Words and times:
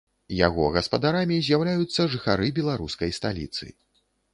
Яго 0.37 0.63
гаспадарамі 0.77 1.37
з'яўляюцца 1.49 2.11
жыхары 2.17 2.47
беларускай 2.59 3.19
сталіцы. 3.23 3.75